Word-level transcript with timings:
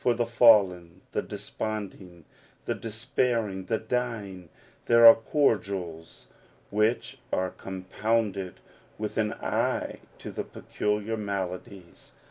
For 0.03 0.15
the 0.15 0.25
fallen, 0.25 1.01
the 1.11 1.21
desponding, 1.21 2.25
the 2.65 2.73
despairing, 2.73 3.65
the 3.65 3.77
dying, 3.77 4.49
there 4.87 5.05
are 5.05 5.13
cordials 5.13 6.27
which 6.71 7.19
are 7.31 7.51
compounded 7.51 8.55
with 8.97 9.17
an 9.19 9.33
eye 9.33 9.99
to 10.17 10.31
their 10.31 10.43
peculiar 10.45 11.17
maladies. 11.17 12.13